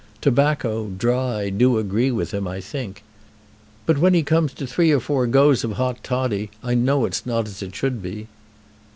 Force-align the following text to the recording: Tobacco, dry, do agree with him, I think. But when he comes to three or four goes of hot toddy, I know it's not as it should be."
Tobacco, 0.19 0.87
dry, 0.87 1.51
do 1.51 1.77
agree 1.77 2.09
with 2.09 2.33
him, 2.33 2.47
I 2.47 2.59
think. 2.59 3.03
But 3.85 3.99
when 3.99 4.15
he 4.15 4.23
comes 4.23 4.51
to 4.55 4.65
three 4.65 4.91
or 4.91 4.99
four 4.99 5.27
goes 5.27 5.63
of 5.63 5.73
hot 5.73 6.03
toddy, 6.03 6.49
I 6.63 6.73
know 6.73 7.05
it's 7.05 7.23
not 7.23 7.45
as 7.47 7.61
it 7.61 7.75
should 7.75 8.01
be." 8.01 8.25